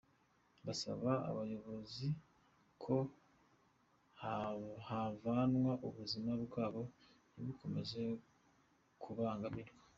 [0.65, 2.07] Basaba ubuyobozi
[2.83, 2.95] ko
[4.19, 6.81] yahavanwa ubuzima bwabo
[7.31, 8.01] ntibukomeze
[9.01, 9.79] kubangamirwa.